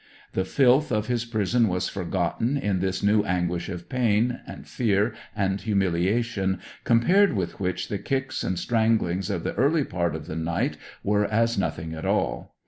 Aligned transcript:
The 0.33 0.45
filth 0.45 0.91
of 0.91 1.05
his 1.05 1.25
prison 1.25 1.67
was 1.67 1.87
forgotten 1.87 2.57
in 2.57 2.79
this 2.79 3.03
new 3.03 3.21
anguish 3.23 3.69
of 3.69 3.87
pain, 3.87 4.39
and 4.47 4.67
fear, 4.67 5.13
and 5.35 5.61
humiliation, 5.61 6.59
compared 6.83 7.33
with 7.33 7.59
which 7.59 7.87
the 7.87 7.99
kicks 7.99 8.43
and 8.43 8.57
stranglings 8.57 9.29
of 9.29 9.43
the 9.43 9.53
early 9.53 9.83
part 9.83 10.15
of 10.15 10.25
the 10.25 10.35
night 10.35 10.75
were 11.03 11.25
as 11.25 11.55
nothing 11.55 11.93
at 11.93 12.07
all. 12.07 12.55